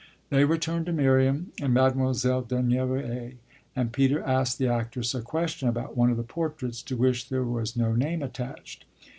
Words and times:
They 0.31 0.45
returned 0.45 0.87
to 0.87 0.93
Miriam 0.93 1.51
and 1.61 1.75
Mademoiselle 1.75 2.41
Dunoyer, 2.41 3.33
and 3.75 3.91
Peter 3.93 4.19
asked 4.23 4.57
the 4.57 4.67
actress 4.67 5.13
a 5.13 5.21
question 5.21 5.69
about 5.69 5.95
one 5.95 6.09
of 6.09 6.17
the 6.17 6.23
portraits 6.23 6.81
to 6.81 6.97
which 6.97 7.29
there 7.29 7.43
was 7.43 7.77
no 7.77 7.93
name 7.93 8.23
attached. 8.23 8.85